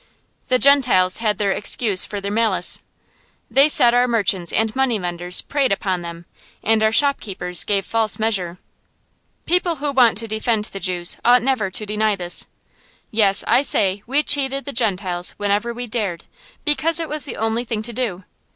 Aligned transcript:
The 0.47 0.57
Gentiles 0.57 1.17
had 1.17 1.37
their 1.37 1.51
excuse 1.51 2.05
for 2.07 2.19
their 2.19 2.31
malice. 2.31 2.79
They 3.51 3.69
said 3.69 3.93
our 3.93 4.07
merchants 4.07 4.51
and 4.51 4.75
money 4.75 4.97
lenders 4.97 5.41
preyed 5.41 5.71
upon 5.71 6.01
them, 6.01 6.25
and 6.63 6.81
our 6.81 6.91
shopkeepers 6.91 7.63
gave 7.63 7.85
false 7.85 8.17
measure. 8.17 8.57
People 9.45 9.75
who 9.75 9.91
want 9.91 10.17
to 10.17 10.27
defend 10.27 10.65
the 10.65 10.79
Jews 10.79 11.17
ought 11.23 11.43
never 11.43 11.69
to 11.69 11.85
deny 11.85 12.15
this. 12.15 12.47
Yes, 13.11 13.43
I 13.45 13.61
say, 13.61 14.01
we 14.07 14.23
cheated 14.23 14.65
the 14.65 14.73
Gentiles 14.73 15.35
whenever 15.37 15.71
we 15.71 15.85
dared, 15.85 16.23
because 16.65 16.99
it 16.99 17.07
was 17.07 17.25
the 17.25 17.37
only 17.37 17.63
thing 17.63 17.83
to 17.83 17.93
do. 17.93 18.23